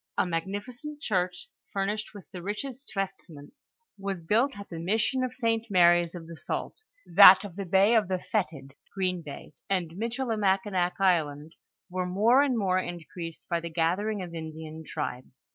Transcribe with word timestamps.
A 0.17 0.25
magnificent 0.25 0.99
church, 0.99 1.47
furnished 1.71 2.15
with 2.15 2.25
the 2.31 2.41
richest 2.41 2.91
vestments, 2.95 3.71
was 3.99 4.23
built 4.23 4.57
at 4.57 4.67
the 4.67 4.79
mission 4.79 5.23
of 5.23 5.31
St. 5.31 5.67
Mary's 5.69 6.15
of 6.15 6.25
the 6.25 6.33
jault; 6.35 6.81
that 7.05 7.43
of 7.43 7.55
the 7.55 7.65
bay 7.65 7.93
of 7.93 8.07
the 8.07 8.17
Fetid 8.17 8.73
(Green 8.95 9.21
bay), 9.21 9.53
and 9.69 9.91
Michilimakinak 9.91 10.99
island, 10.99 11.53
were 11.87 12.07
moi*e 12.07 12.47
and 12.47 12.57
more 12.57 12.79
increased 12.79 13.45
by 13.47 13.59
the 13.59 13.69
gathering 13.69 14.23
of 14.23 14.33
Indian 14.33 14.83
tribes. 14.83 15.49